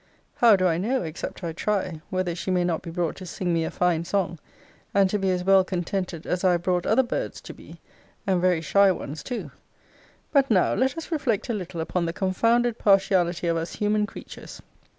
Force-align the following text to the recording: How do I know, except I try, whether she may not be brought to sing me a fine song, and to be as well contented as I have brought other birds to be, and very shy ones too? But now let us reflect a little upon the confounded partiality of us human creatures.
How 0.37 0.55
do 0.55 0.65
I 0.65 0.79
know, 0.79 1.03
except 1.03 1.43
I 1.43 1.53
try, 1.53 2.01
whether 2.09 2.33
she 2.33 2.49
may 2.49 2.63
not 2.63 2.81
be 2.81 2.89
brought 2.89 3.15
to 3.17 3.25
sing 3.27 3.53
me 3.53 3.63
a 3.63 3.69
fine 3.69 4.03
song, 4.03 4.39
and 4.95 5.07
to 5.11 5.19
be 5.19 5.29
as 5.29 5.43
well 5.43 5.63
contented 5.63 6.25
as 6.25 6.43
I 6.43 6.53
have 6.53 6.63
brought 6.63 6.87
other 6.87 7.03
birds 7.03 7.39
to 7.41 7.53
be, 7.53 7.79
and 8.25 8.41
very 8.41 8.61
shy 8.61 8.91
ones 8.91 9.21
too? 9.21 9.51
But 10.31 10.49
now 10.49 10.73
let 10.73 10.97
us 10.97 11.11
reflect 11.11 11.49
a 11.49 11.53
little 11.53 11.81
upon 11.81 12.07
the 12.07 12.13
confounded 12.13 12.79
partiality 12.79 13.45
of 13.45 13.57
us 13.57 13.75
human 13.75 14.07
creatures. 14.07 14.59